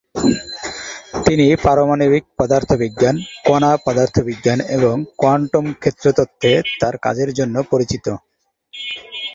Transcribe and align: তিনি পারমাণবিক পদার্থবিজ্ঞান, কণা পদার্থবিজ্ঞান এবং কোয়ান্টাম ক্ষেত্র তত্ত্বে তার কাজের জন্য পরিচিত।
তিনি 1.25 1.45
পারমাণবিক 1.63 2.23
পদার্থবিজ্ঞান, 2.39 3.15
কণা 3.45 3.71
পদার্থবিজ্ঞান 3.85 4.59
এবং 4.77 4.95
কোয়ান্টাম 5.17 5.65
ক্ষেত্র 5.73 6.05
তত্ত্বে 6.17 6.51
তার 6.81 6.95
কাজের 6.97 7.29
জন্য 7.33 7.55
পরিচিত। 7.71 8.05